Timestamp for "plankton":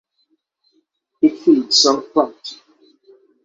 2.11-2.57